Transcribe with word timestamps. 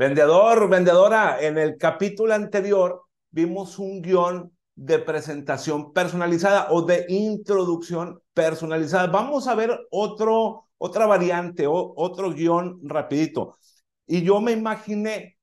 Vendedor, 0.00 0.66
vendedora, 0.70 1.42
en 1.42 1.58
el 1.58 1.76
capítulo 1.76 2.32
anterior 2.32 3.02
vimos 3.30 3.78
un 3.78 4.00
guion 4.00 4.50
de 4.74 4.98
presentación 4.98 5.92
personalizada 5.92 6.68
o 6.70 6.80
de 6.80 7.04
introducción 7.10 8.18
personalizada. 8.32 9.08
Vamos 9.08 9.46
a 9.46 9.54
ver 9.54 9.78
otro, 9.90 10.68
otra 10.78 11.04
variante, 11.04 11.66
o, 11.66 11.92
otro 11.96 12.32
guion 12.32 12.80
rapidito. 12.82 13.58
Y 14.06 14.22
yo 14.22 14.40
me 14.40 14.52
imaginé 14.52 15.36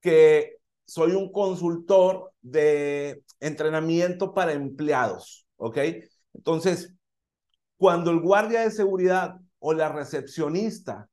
que 0.00 0.58
soy 0.84 1.10
un 1.10 1.32
consultor 1.32 2.32
de 2.42 3.24
entrenamiento 3.40 4.32
para 4.32 4.52
empleados, 4.52 5.48
¿ok? 5.56 5.78
Entonces, 6.32 6.94
cuando 7.76 8.12
el 8.12 8.20
guardia 8.20 8.60
de 8.60 8.70
seguridad 8.70 9.34
o 9.58 9.72
la 9.72 9.88
recepcionista 9.88 11.08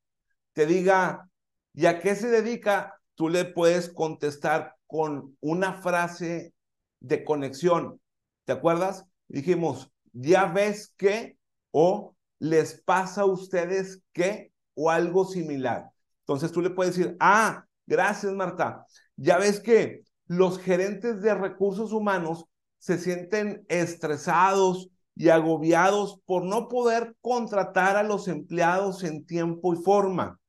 te 0.54 0.68
diga, 0.68 1.28
¿y 1.74 1.86
a 1.86 2.00
qué 2.00 2.16
se 2.16 2.30
dedica? 2.30 3.00
Tú 3.16 3.30
le 3.30 3.46
puedes 3.46 3.90
contestar 3.90 4.76
con 4.88 5.38
una 5.40 5.82
frase 5.82 6.54
de 7.00 7.24
conexión. 7.24 8.00
¿Te 8.46 8.54
acuerdas? 8.54 9.06
Dijimos, 9.28 9.92
ya 10.14 10.46
ves 10.46 10.94
que 10.98 11.38
o 11.72 12.16
les 12.40 12.82
pasa 12.82 13.22
a 13.22 13.26
ustedes 13.26 14.02
que 14.14 14.52
o 14.76 14.90
algo 14.90 15.26
similar. 15.26 15.92
Entonces 16.22 16.52
tú 16.52 16.62
le 16.62 16.70
puedes 16.70 16.96
decir, 16.96 17.18
ah, 17.20 17.66
gracias 17.86 18.34
Marta. 18.34 18.86
Ya 19.16 19.38
ves 19.38 19.60
que 19.60 20.04
los 20.28 20.60
gerentes 20.60 21.22
de 21.22 21.34
recursos 21.34 21.92
humanos 21.92 22.46
se 22.80 22.98
sienten 22.98 23.66
estresados 23.70 24.90
y 25.16 25.30
agobiados 25.30 26.20
por 26.26 26.44
no 26.44 26.68
poder 26.68 27.16
contratar 27.22 27.98
a 27.98 28.04
los 28.04 28.28
empleados 28.28 29.04
en 29.04 29.26
tiempo 29.26 29.74
y 29.74 29.78
forma. 29.78 30.40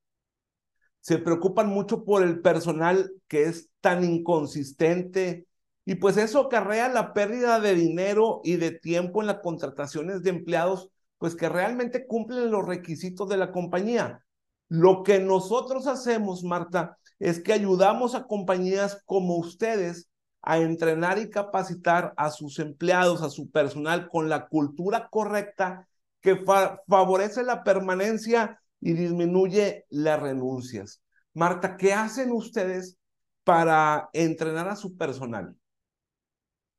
Se 1.05 1.19
preocupan 1.19 1.69
mucho 1.69 2.03
por 2.03 2.23
el 2.23 2.41
personal 2.41 3.13
que 3.29 3.43
es 3.43 3.69
tan 3.83 4.05
inconsistente 4.05 5.47
y 5.85 5.97
pues 5.97 6.17
eso 6.17 6.41
acarrea 6.41 6.89
la 6.89 7.13
pérdida 7.13 7.61
de 7.61 7.75
dinero 7.75 8.41
y 8.43 8.57
de 8.57 8.71
tiempo 8.71 9.21
en 9.21 9.27
las 9.27 9.41
contrataciones 9.41 10.23
de 10.23 10.31
empleados, 10.31 10.89
pues 11.19 11.37
que 11.37 11.51
realmente 11.51 12.07
cumplen 12.07 12.51
los 12.51 12.65
requisitos 12.65 13.29
de 13.29 13.37
la 13.37 13.53
compañía. 13.53 14.25
Lo 14.71 15.03
que 15.03 15.21
nosotros 15.21 15.87
hacemos, 15.89 16.43
Marta, 16.43 16.97
es 17.19 17.39
que 17.39 17.53
ayudamos 17.53 18.15
a 18.15 18.25
compañías 18.25 19.03
como 19.05 19.37
ustedes 19.37 20.09
a 20.41 20.57
entrenar 20.57 21.19
y 21.19 21.29
capacitar 21.29 22.15
a 22.17 22.31
sus 22.31 22.59
empleados, 22.59 23.21
a 23.21 23.29
su 23.29 23.51
personal 23.51 24.09
con 24.09 24.31
la 24.31 24.49
cultura 24.49 25.09
correcta 25.11 25.87
que 26.23 26.43
favorece 26.89 27.43
la 27.43 27.63
permanencia 27.63 28.59
y 28.85 28.93
disminuye 28.93 29.87
las 29.89 30.21
renuncias. 30.21 31.03
Marta, 31.33 31.79
¿qué 31.79 31.95
hacen 31.95 32.31
ustedes 32.33 32.99
para 33.43 34.11
entrenar 34.13 34.69
a 34.69 34.77
su 34.77 34.95
personal? 34.95 35.57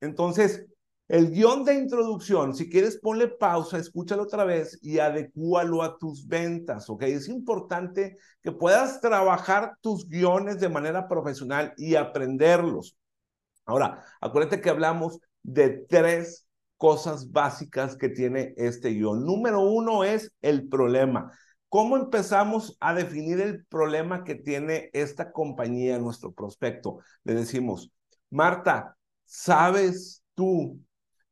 Entonces, 0.01 0.67
el 1.07 1.31
guion 1.31 1.65
de 1.65 1.73
introducción, 1.73 2.53
si 2.53 2.69
quieres 2.69 2.99
ponle 3.01 3.27
pausa, 3.27 3.79
escúchalo 3.79 4.21
otra 4.21 4.45
vez 4.45 4.77
y 4.83 4.99
adecúalo 4.99 5.81
a 5.81 5.97
tus 5.97 6.27
ventas, 6.27 6.91
¿ok? 6.91 7.01
Es 7.03 7.27
importante 7.27 8.17
que 8.43 8.51
puedas 8.51 9.01
trabajar 9.01 9.75
tus 9.81 10.07
guiones 10.07 10.59
de 10.59 10.69
manera 10.69 11.07
profesional 11.07 11.73
y 11.75 11.95
aprenderlos. 11.95 12.95
Ahora, 13.65 14.05
acuérdate 14.21 14.61
que 14.61 14.69
hablamos 14.69 15.19
de 15.41 15.69
tres 15.89 16.45
cosas 16.77 17.31
básicas 17.31 17.97
que 17.97 18.09
tiene 18.09 18.53
este 18.57 18.89
guion. 18.89 19.25
Número 19.25 19.61
uno 19.61 20.03
es 20.03 20.31
el 20.43 20.67
problema. 20.67 21.31
¿Cómo 21.75 21.97
empezamos 21.97 22.77
a 22.79 22.93
definir 22.93 23.41
el 23.41 23.65
problema 23.65 24.23
que 24.23 24.35
tiene 24.35 24.89
esta 24.93 25.33
compañía, 25.33 25.99
nuestro 25.99 26.31
prospecto? 26.31 26.99
Le 27.25 27.33
decimos, 27.33 27.91
Marta, 28.29 28.95
¿sabes 29.25 30.23
tú? 30.35 30.79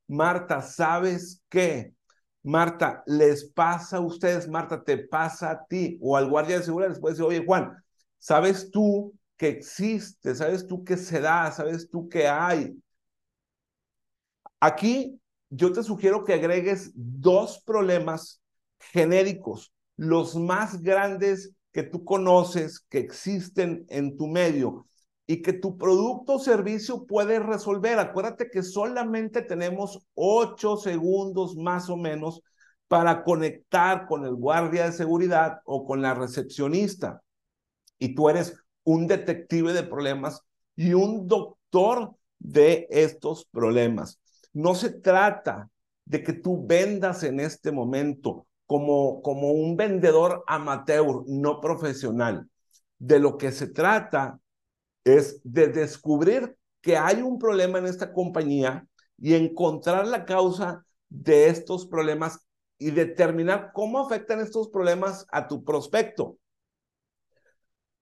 Marta, 0.05 0.61
¿sabes 0.61 1.41
qué? 1.47 1.93
Marta, 2.41 3.03
¿les 3.05 3.45
pasa 3.45 3.95
a 3.95 4.01
ustedes? 4.01 4.49
Marta, 4.49 4.83
¿te 4.83 4.97
pasa 4.97 5.49
a 5.49 5.65
ti? 5.65 5.97
O 6.01 6.17
al 6.17 6.29
guardia 6.29 6.57
de 6.57 6.65
seguridad 6.65 6.89
les 6.89 6.99
puede 6.99 7.13
decir, 7.13 7.25
oye, 7.25 7.45
Juan, 7.45 7.81
¿sabes 8.17 8.69
tú 8.69 9.13
que 9.37 9.47
existe, 9.47 10.35
sabes 10.35 10.67
tú 10.67 10.83
que 10.83 10.97
se 10.97 11.21
da, 11.21 11.53
sabes 11.53 11.89
tú 11.89 12.09
que 12.09 12.27
hay. 12.27 12.77
Aquí 14.59 15.21
yo 15.49 15.71
te 15.71 15.83
sugiero 15.83 16.25
que 16.25 16.33
agregues 16.33 16.91
dos 16.93 17.63
problemas 17.65 18.41
genéricos, 18.91 19.72
los 19.97 20.35
más 20.35 20.81
grandes 20.81 21.53
que 21.71 21.83
tú 21.83 22.03
conoces, 22.03 22.79
que 22.89 22.99
existen 22.99 23.85
en 23.89 24.17
tu 24.17 24.27
medio 24.27 24.85
y 25.25 25.41
que 25.41 25.53
tu 25.53 25.77
producto 25.77 26.33
o 26.33 26.39
servicio 26.39 27.05
puede 27.05 27.39
resolver. 27.39 27.99
Acuérdate 27.99 28.49
que 28.49 28.63
solamente 28.63 29.41
tenemos 29.41 29.99
ocho 30.13 30.77
segundos 30.77 31.55
más 31.55 31.89
o 31.89 31.97
menos 31.97 32.41
para 32.87 33.23
conectar 33.23 34.05
con 34.05 34.25
el 34.25 34.35
guardia 34.35 34.85
de 34.85 34.91
seguridad 34.91 35.61
o 35.65 35.85
con 35.85 36.01
la 36.01 36.13
recepcionista. 36.13 37.21
Y 37.97 38.13
tú 38.13 38.29
eres 38.29 38.55
un 38.83 39.07
detective 39.07 39.73
de 39.73 39.83
problemas 39.83 40.41
y 40.75 40.93
un 40.93 41.27
doctor 41.27 42.15
de 42.37 42.87
estos 42.89 43.45
problemas. 43.45 44.19
No 44.51 44.75
se 44.75 44.91
trata 44.91 45.69
de 46.05 46.21
que 46.21 46.33
tú 46.33 46.67
vendas 46.67 47.23
en 47.23 47.39
este 47.39 47.71
momento 47.71 48.45
como, 48.65 49.21
como 49.21 49.51
un 49.51 49.75
vendedor 49.75 50.43
amateur, 50.47 51.23
no 51.27 51.59
profesional. 51.61 52.49
De 52.97 53.19
lo 53.19 53.37
que 53.37 53.51
se 53.51 53.67
trata 53.67 54.39
es 55.03 55.41
de 55.43 55.67
descubrir 55.67 56.57
que 56.81 56.97
hay 56.97 57.21
un 57.21 57.39
problema 57.39 57.79
en 57.79 57.85
esta 57.85 58.13
compañía 58.13 58.87
y 59.17 59.35
encontrar 59.35 60.07
la 60.07 60.25
causa 60.25 60.85
de 61.09 61.47
estos 61.47 61.85
problemas 61.87 62.45
y 62.77 62.91
determinar 62.91 63.71
cómo 63.73 63.99
afectan 63.99 64.39
estos 64.39 64.69
problemas 64.69 65.25
a 65.31 65.47
tu 65.47 65.63
prospecto. 65.63 66.37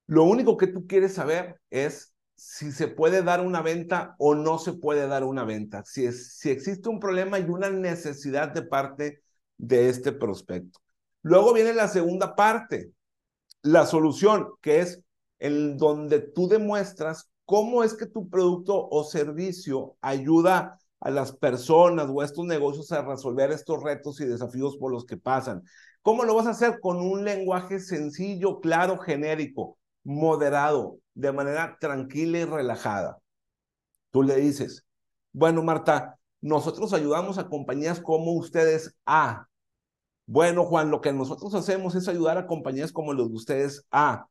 Lo 0.08 0.24
único 0.24 0.58
que 0.58 0.68
tú 0.68 0.88
quieres 0.88 1.14
saber 1.14 1.60
es 1.70 2.14
si 2.36 2.72
se 2.72 2.88
puede 2.88 3.22
dar 3.22 3.46
una 3.46 3.62
venta 3.62 4.16
o 4.18 4.34
no 4.34 4.58
se 4.58 4.74
puede 4.74 5.08
dar 5.08 5.24
una 5.24 5.44
venta, 5.44 5.84
si, 5.86 6.06
es, 6.06 6.38
si 6.38 6.50
existe 6.50 6.90
un 6.90 7.00
problema 7.00 7.38
y 7.38 7.44
una 7.44 7.70
necesidad 7.70 8.50
de 8.50 8.64
parte 8.64 9.22
de 9.62 9.90
este 9.90 10.12
prospecto. 10.12 10.80
Luego 11.22 11.54
viene 11.54 11.74
la 11.74 11.88
segunda 11.88 12.36
parte, 12.36 12.92
la 13.62 13.86
solución, 13.86 14.50
que 14.62 14.80
es 14.80 15.02
el 15.38 15.78
donde 15.78 16.20
tú 16.20 16.48
demuestras 16.48 17.30
cómo 17.46 17.84
es 17.84 17.94
que 17.94 18.08
tu 18.08 18.28
producto 18.28 18.90
o 18.90 19.04
servicio 19.04 19.96
ayuda 20.02 20.80
a 21.00 21.12
las 21.12 21.32
personas 21.32 22.08
o 22.10 22.24
estos 22.24 22.46
negocios 22.46 22.92
a 22.92 23.04
resolver 23.04 23.52
estos 23.52 23.84
retos 23.84 24.20
y 24.20 24.26
desafíos 24.26 24.78
por 24.78 24.92
los 24.92 25.06
que 25.06 25.18
pasan. 25.18 25.64
¿Cómo 26.02 26.24
lo 26.24 26.34
vas 26.36 26.48
a 26.48 26.52
hacer? 26.52 26.80
Con 26.80 26.98
un 26.98 27.24
lenguaje 27.24 27.80
sencillo, 27.80 28.60
claro, 28.60 28.98
genérico 28.98 29.78
moderado, 30.04 30.98
de 31.14 31.32
manera 31.32 31.78
tranquila 31.80 32.40
y 32.40 32.46
relajada. 32.46 33.20
Tú 34.10 34.24
le 34.24 34.36
dices, 34.38 34.86
bueno, 35.32 35.62
Marta, 35.62 36.18
nosotros 36.42 36.94
ayudamos 36.94 37.38
a 37.38 37.48
compañías 37.48 38.00
como 38.00 38.34
ustedes 38.34 38.96
a. 39.06 39.48
Bueno, 40.32 40.64
Juan, 40.64 40.92
lo 40.92 41.02
que 41.02 41.12
nosotros 41.12 41.54
hacemos 41.56 41.94
es 41.94 42.08
ayudar 42.08 42.38
a 42.38 42.48
compañías 42.48 42.94
como 42.94 43.12
los 43.12 43.28
de 43.28 43.36
ustedes 43.36 43.86
a. 43.92 44.30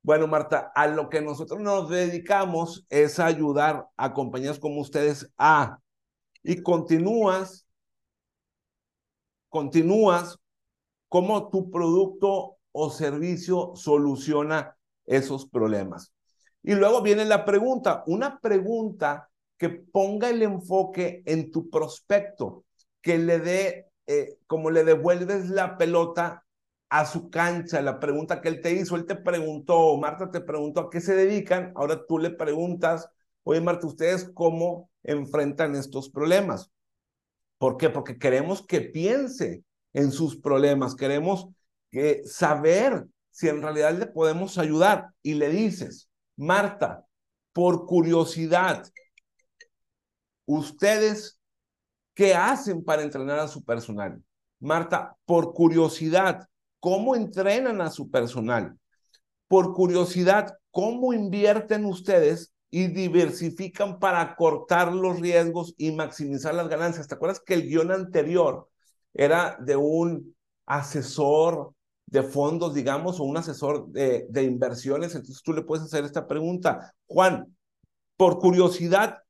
Bueno, 0.00 0.28
Marta, 0.28 0.70
a 0.76 0.86
lo 0.86 1.08
que 1.08 1.20
nosotros 1.20 1.58
nos 1.58 1.90
dedicamos 1.90 2.86
es 2.88 3.18
ayudar 3.18 3.88
a 3.96 4.14
compañías 4.14 4.60
como 4.60 4.80
ustedes 4.80 5.28
a. 5.36 5.80
Y 6.44 6.62
continúas, 6.62 7.66
continúas 9.48 10.38
cómo 11.08 11.50
tu 11.50 11.68
producto 11.68 12.58
o 12.70 12.90
servicio 12.90 13.72
soluciona 13.74 14.76
esos 15.04 15.46
problemas. 15.46 16.12
Y 16.62 16.76
luego 16.76 17.02
viene 17.02 17.24
la 17.24 17.44
pregunta, 17.44 18.04
una 18.06 18.38
pregunta 18.38 19.28
que 19.58 19.68
ponga 19.68 20.30
el 20.30 20.42
enfoque 20.42 21.24
en 21.26 21.50
tu 21.50 21.68
prospecto, 21.68 22.66
que 23.02 23.18
le 23.18 23.40
dé, 23.40 23.89
eh, 24.12 24.38
como 24.48 24.72
le 24.72 24.82
devuelves 24.82 25.50
la 25.50 25.78
pelota 25.78 26.44
a 26.88 27.06
su 27.06 27.30
cancha, 27.30 27.80
la 27.80 28.00
pregunta 28.00 28.40
que 28.40 28.48
él 28.48 28.60
te 28.60 28.72
hizo, 28.72 28.96
él 28.96 29.06
te 29.06 29.14
preguntó, 29.14 29.96
Marta 29.98 30.32
te 30.32 30.40
preguntó 30.40 30.80
a 30.80 30.90
qué 30.90 31.00
se 31.00 31.14
dedican, 31.14 31.72
ahora 31.76 32.04
tú 32.08 32.18
le 32.18 32.30
preguntas, 32.30 33.08
oye 33.44 33.60
Marta, 33.60 33.86
¿ustedes 33.86 34.28
cómo 34.34 34.90
enfrentan 35.04 35.76
estos 35.76 36.10
problemas? 36.10 36.72
¿Por 37.58 37.76
qué? 37.76 37.88
Porque 37.88 38.18
queremos 38.18 38.66
que 38.66 38.80
piense 38.80 39.62
en 39.92 40.10
sus 40.10 40.36
problemas, 40.36 40.96
queremos 40.96 41.46
que 41.92 42.22
saber 42.24 43.06
si 43.30 43.48
en 43.48 43.62
realidad 43.62 43.96
le 43.96 44.06
podemos 44.06 44.58
ayudar 44.58 45.10
y 45.22 45.34
le 45.34 45.50
dices, 45.50 46.08
Marta, 46.36 47.06
por 47.52 47.86
curiosidad, 47.86 48.90
ustedes, 50.46 51.39
¿qué 52.20 52.34
hacen 52.34 52.84
para 52.84 53.00
entrenar 53.00 53.38
a 53.38 53.48
su 53.48 53.64
personal? 53.64 54.22
Marta, 54.58 55.16
por 55.24 55.54
curiosidad, 55.54 56.46
¿cómo 56.78 57.16
entrenan 57.16 57.80
a 57.80 57.88
su 57.88 58.10
personal? 58.10 58.78
Por 59.48 59.72
curiosidad, 59.72 60.58
cómo 60.70 61.14
invierten 61.14 61.86
ustedes 61.86 62.52
y 62.70 62.88
diversifican 62.88 63.98
para 63.98 64.36
cortar 64.36 64.92
los 64.92 65.18
riesgos 65.18 65.74
y 65.78 65.92
maximizar 65.92 66.52
las 66.52 66.68
ganancias. 66.68 67.08
¿Te 67.08 67.14
acuerdas 67.14 67.40
que 67.40 67.54
el 67.54 67.62
guion 67.66 67.90
anterior 67.90 68.68
era 69.14 69.56
de 69.58 69.76
un 69.76 70.36
asesor 70.66 71.72
de 72.04 72.22
fondos, 72.22 72.74
digamos, 72.74 73.18
o 73.18 73.24
un 73.24 73.38
asesor 73.38 73.88
de, 73.92 74.26
de 74.28 74.42
inversiones? 74.42 75.14
Entonces 75.14 75.42
tú 75.42 75.54
le 75.54 75.62
puedes 75.62 75.86
hacer 75.86 76.04
esta 76.04 76.26
pregunta. 76.26 76.92
Juan, 77.06 77.56
por 78.18 78.38
curiosidad, 78.38 79.20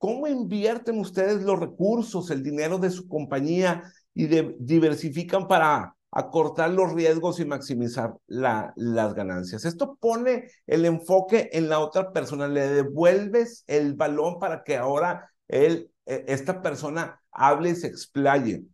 ¿cómo 0.00 0.26
invierten 0.26 0.98
ustedes 0.98 1.42
los 1.42 1.60
recursos, 1.60 2.30
el 2.30 2.42
dinero 2.42 2.78
de 2.78 2.88
su 2.88 3.06
compañía 3.06 3.82
y 4.14 4.26
diversifican 4.58 5.46
para 5.46 5.94
acortar 6.10 6.70
los 6.70 6.92
riesgos 6.94 7.38
y 7.38 7.44
maximizar 7.44 8.14
la, 8.26 8.72
las 8.76 9.14
ganancias. 9.14 9.66
Esto 9.66 9.98
pone 10.00 10.48
el 10.66 10.86
enfoque 10.86 11.50
en 11.52 11.68
la 11.68 11.80
otra 11.80 12.12
persona, 12.12 12.48
le 12.48 12.66
devuelves 12.66 13.62
el 13.66 13.94
balón 13.94 14.38
para 14.38 14.64
que 14.64 14.78
ahora 14.78 15.30
él, 15.48 15.92
e, 16.06 16.24
esta 16.28 16.62
persona 16.62 17.22
hable 17.30 17.70
y 17.70 17.76
se 17.76 17.88
explaye. 17.88 18.64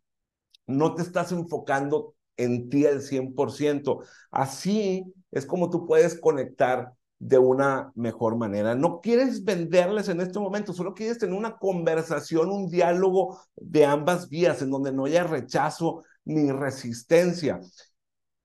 No 0.69 0.95
te 0.95 1.03
estás 1.03 1.33
enfocando 1.33 2.15
en 2.37 2.69
ti 2.71 2.87
al 2.87 3.03
100%. 3.03 4.03
Así 4.31 5.05
es 5.33 5.45
como 5.45 5.71
tú 5.71 5.87
puedes 5.87 6.19
conectar 6.19 6.93
de 7.19 7.39
una 7.39 7.93
mejor 7.95 8.37
manera. 8.37 8.75
No 8.75 9.01
quieres 9.01 9.45
venderles 9.45 10.09
en 10.09 10.21
este 10.21 10.39
momento, 10.39 10.73
solo 10.73 10.95
quieres 10.95 11.19
tener 11.19 11.35
una 11.35 11.57
conversación, 11.57 12.51
un 12.51 12.69
diálogo 12.69 13.41
de 13.57 13.85
ambas 13.85 14.29
vías 14.29 14.61
en 14.63 14.71
donde 14.71 14.93
no 14.93 15.07
haya 15.07 15.25
rechazo 15.25 16.05
ni 16.25 16.51
resistencia. 16.51 17.61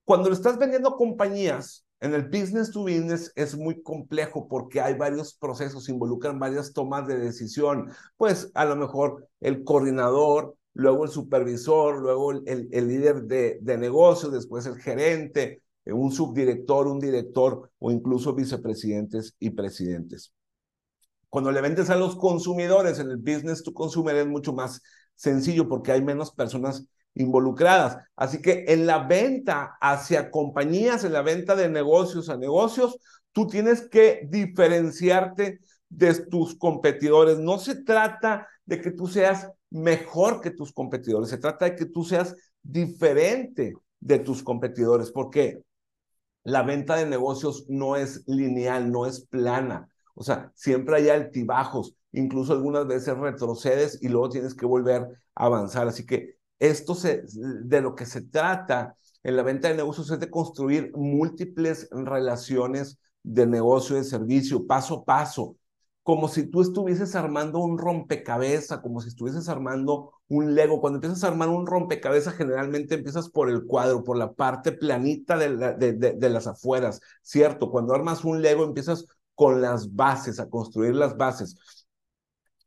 Cuando 0.04 0.28
le 0.28 0.34
estás 0.34 0.58
vendiendo 0.58 0.96
compañías, 0.96 1.84
en 2.00 2.14
el 2.14 2.24
business 2.24 2.72
to 2.72 2.82
business 2.82 3.32
es 3.36 3.56
muy 3.56 3.80
complejo 3.80 4.48
porque 4.48 4.80
hay 4.80 4.94
varios 4.94 5.34
procesos, 5.34 5.88
involucran 5.88 6.40
varias 6.40 6.72
tomas 6.72 7.06
de 7.06 7.16
decisión. 7.16 7.92
Pues 8.16 8.50
a 8.54 8.64
lo 8.64 8.74
mejor 8.74 9.28
el 9.40 9.62
coordinador, 9.62 10.56
luego 10.74 11.04
el 11.04 11.10
supervisor, 11.10 12.00
luego 12.00 12.32
el, 12.32 12.68
el, 12.72 12.88
líder 12.88 13.22
de, 13.22 13.58
de 13.60 13.78
negocios, 13.78 14.32
después 14.32 14.66
el 14.66 14.80
gerente, 14.80 15.62
un 15.86 16.12
subdirector, 16.12 16.86
un 16.86 17.00
director 17.00 17.70
o 17.78 17.90
incluso 17.90 18.34
vicepresidentes 18.34 19.34
y 19.38 19.50
presidentes. 19.50 20.32
Cuando 21.28 21.50
le 21.50 21.60
vendes 21.60 21.90
a 21.90 21.96
los 21.96 22.16
consumidores 22.16 22.98
en 22.98 23.10
el 23.10 23.16
business 23.16 23.62
to 23.62 23.72
consumer 23.72 24.16
es 24.16 24.26
mucho 24.26 24.52
más 24.52 24.82
sencillo 25.14 25.68
porque 25.68 25.92
hay 25.92 26.02
menos 26.02 26.30
personas 26.32 26.86
involucradas. 27.14 27.98
Así 28.16 28.40
que 28.40 28.64
en 28.68 28.86
la 28.86 29.06
venta 29.06 29.76
hacia 29.80 30.30
compañías, 30.30 31.04
en 31.04 31.12
la 31.12 31.22
venta 31.22 31.56
de 31.56 31.68
negocios 31.68 32.28
a 32.28 32.36
negocios, 32.36 32.98
tú 33.32 33.46
tienes 33.46 33.88
que 33.88 34.26
diferenciarte 34.30 35.60
de 35.88 36.14
tus 36.26 36.56
competidores. 36.56 37.38
No 37.38 37.58
se 37.58 37.82
trata 37.82 38.46
de 38.64 38.80
que 38.80 38.90
tú 38.90 39.06
seas 39.06 39.48
mejor 39.70 40.40
que 40.40 40.50
tus 40.50 40.72
competidores, 40.72 41.30
se 41.30 41.38
trata 41.38 41.64
de 41.64 41.76
que 41.76 41.86
tú 41.86 42.04
seas 42.04 42.36
diferente 42.62 43.74
de 44.00 44.18
tus 44.18 44.42
competidores, 44.42 45.10
porque 45.10 45.62
la 46.44 46.62
venta 46.62 46.96
de 46.96 47.06
negocios 47.06 47.66
no 47.68 47.96
es 47.96 48.24
lineal, 48.26 48.90
no 48.90 49.06
es 49.06 49.20
plana. 49.20 49.88
O 50.14 50.22
sea, 50.22 50.52
siempre 50.54 50.96
hay 50.96 51.08
altibajos, 51.08 51.96
incluso 52.12 52.52
algunas 52.52 52.86
veces 52.86 53.16
retrocedes 53.16 54.02
y 54.02 54.08
luego 54.08 54.28
tienes 54.28 54.54
que 54.54 54.66
volver 54.66 55.02
a 55.34 55.46
avanzar. 55.46 55.88
Así 55.88 56.04
que 56.04 56.36
esto 56.58 56.94
de 56.94 57.80
lo 57.80 57.94
que 57.94 58.06
se 58.06 58.22
trata 58.22 58.96
en 59.22 59.36
la 59.36 59.42
venta 59.42 59.68
de 59.68 59.76
negocios 59.76 60.10
es 60.10 60.20
de 60.20 60.30
construir 60.30 60.92
múltiples 60.94 61.88
relaciones 61.90 62.98
de 63.22 63.46
negocio, 63.46 63.96
de 63.96 64.04
servicio, 64.04 64.66
paso 64.66 64.96
a 64.96 65.04
paso, 65.04 65.56
como 66.02 66.28
si 66.28 66.46
tú 66.46 66.62
estuvieses 66.62 67.14
armando 67.14 67.60
un 67.60 67.78
rompecabezas, 67.78 68.80
como 68.80 69.00
si 69.00 69.08
estuvieses 69.08 69.48
armando 69.48 70.12
un 70.28 70.54
Lego. 70.54 70.80
Cuando 70.80 70.96
empiezas 70.96 71.22
a 71.24 71.28
armar 71.28 71.48
un 71.48 71.66
rompecabezas, 71.66 72.34
generalmente 72.34 72.94
empiezas 72.94 73.28
por 73.28 73.48
el 73.50 73.64
cuadro, 73.66 74.02
por 74.04 74.16
la 74.16 74.32
parte 74.32 74.72
planita 74.72 75.36
de, 75.38 75.56
de, 75.76 75.92
de 75.92 76.30
las 76.30 76.46
afueras, 76.46 77.00
¿cierto? 77.22 77.70
Cuando 77.70 77.94
armas 77.94 78.24
un 78.24 78.42
Lego, 78.42 78.64
empiezas 78.64 79.06
con 79.34 79.60
las 79.62 79.94
bases, 79.94 80.40
a 80.40 80.48
construir 80.50 80.94
las 80.94 81.16
bases. 81.16 81.56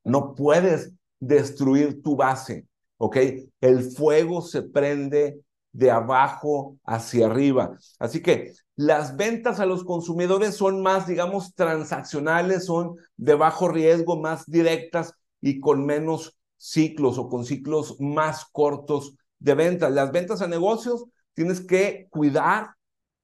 No 0.03 0.35
puedes 0.35 0.91
destruir 1.19 2.01
tu 2.01 2.15
base. 2.15 2.67
¿ok? 2.97 3.17
El 3.61 3.81
fuego 3.91 4.41
se 4.41 4.63
prende 4.63 5.41
de 5.75 5.91
abajo 5.91 6.77
hacia 6.85 7.25
arriba. 7.25 7.77
Así 7.99 8.21
que 8.21 8.53
las 8.77 9.17
ventas 9.17 9.59
a 9.59 9.65
los 9.65 9.83
consumidores 9.83 10.55
son 10.55 10.81
más, 10.81 11.05
digamos, 11.05 11.53
transaccionales, 11.53 12.65
son 12.65 12.95
de 13.17 13.35
bajo 13.35 13.67
riesgo, 13.67 14.19
más 14.21 14.45
directas 14.45 15.13
y 15.41 15.59
con 15.59 15.85
menos 15.85 16.37
ciclos 16.55 17.17
o 17.17 17.27
con 17.27 17.45
ciclos 17.45 17.99
más 17.99 18.45
cortos 18.45 19.15
de 19.39 19.53
ventas. 19.53 19.91
Las 19.91 20.13
ventas 20.13 20.41
a 20.41 20.47
negocios 20.47 21.05
tienes 21.33 21.59
que 21.59 22.07
cuidar 22.09 22.69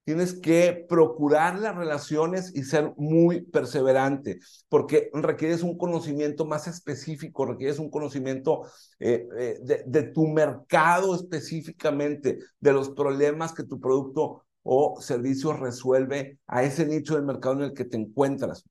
Tienes 0.04 0.34
que 0.34 0.86
procurar 0.90 1.60
las 1.60 1.76
relaciones 1.76 2.56
y 2.56 2.64
ser 2.64 2.94
muy 2.98 3.42
perseverante, 3.42 4.40
porque 4.68 5.12
requieres 5.14 5.62
un 5.62 5.78
conocimiento 5.78 6.46
más 6.46 6.68
específico, 6.68 7.46
requieres 7.46 7.78
un 7.78 7.92
conocimiento 7.92 8.64
eh, 9.00 9.28
eh, 9.38 9.60
de, 9.62 9.84
de 9.86 10.04
tu 10.04 10.28
mercado 10.28 11.14
específicamente, 11.14 12.40
de 12.60 12.74
los 12.74 12.90
problemas 12.90 13.54
que 13.54 13.64
tu 13.64 13.80
producto 13.80 14.44
o 14.64 15.00
servicio 15.02 15.54
resuelve 15.54 16.40
a 16.48 16.64
ese 16.64 16.86
nicho 16.86 17.16
del 17.16 17.26
mercado 17.26 17.56
en 17.56 17.62
el 17.62 17.74
que 17.74 17.86
te 17.86 17.98
encuentras. 17.98 18.64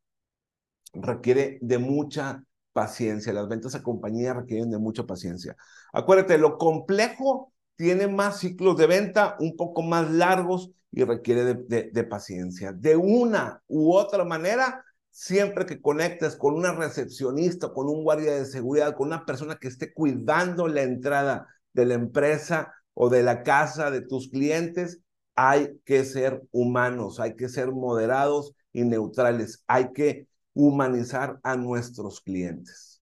Requiere 0.92 1.58
de 1.62 1.78
mucha 1.78 2.42
paciencia. 2.72 3.32
Las 3.32 3.48
ventas 3.48 3.74
a 3.74 3.82
compañía 3.82 4.34
requieren 4.34 4.70
de 4.70 4.78
mucha 4.78 5.04
paciencia. 5.04 5.56
Acuérdate, 5.92 6.38
lo 6.38 6.58
complejo 6.58 7.52
tiene 7.80 8.08
más 8.08 8.40
ciclos 8.40 8.76
de 8.76 8.86
venta, 8.86 9.36
un 9.40 9.56
poco 9.56 9.80
más 9.80 10.10
largos 10.10 10.70
y 10.92 11.02
requiere 11.02 11.54
de, 11.54 12.04
paciencia. 12.04 12.74
De 12.74 12.94
una 12.94 13.62
u 13.68 13.94
otra 13.94 14.22
manera, 14.22 14.84
siempre 15.08 15.64
que 15.64 15.80
conectes 15.80 16.36
con 16.36 16.52
una 16.52 16.72
recepcionista, 16.74 17.72
con 17.72 17.88
un 17.88 18.04
guardia 18.04 18.34
de 18.34 18.44
seguridad, 18.44 18.94
con 18.94 19.06
una 19.06 19.24
persona 19.24 19.56
que 19.56 19.68
esté 19.68 19.94
cuidando 19.94 20.68
la 20.68 20.82
entrada 20.82 21.46
de 21.72 21.86
la 21.86 21.94
empresa 21.94 22.74
o 22.92 23.08
de 23.08 23.22
la 23.22 23.42
casa 23.42 23.90
de 23.90 24.02
tus 24.02 24.28
clientes, 24.28 25.00
hay 25.34 25.80
que 25.86 26.04
ser 26.04 26.42
humanos, 26.52 27.18
hay 27.18 27.34
que 27.34 27.48
ser 27.48 27.72
moderados 27.72 28.52
y 28.74 28.84
neutrales, 28.84 29.64
hay 29.66 29.90
que 29.94 30.28
humanizar 30.52 31.40
a 31.42 31.56
nuestros 31.56 32.20
clientes. 32.20 32.90